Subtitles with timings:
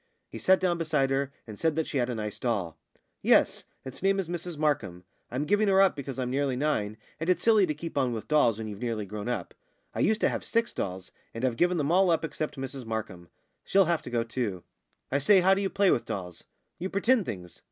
[0.31, 2.75] He sat down beside her, and said that she had a nice doll.
[3.21, 5.03] "Yes; its name is Mrs Markham.
[5.29, 8.27] I'm giving her up, because I'm nearly nine, and it's silly to keep on with
[8.27, 9.53] dolls when you're nearly grown up.
[9.93, 13.29] I used to have six dolls, and I've given them all up except Mrs Markham.
[13.63, 14.63] She'll have to go too."
[15.11, 16.45] "I say, how do you play with dolls?"
[16.79, 17.59] "You pretend things.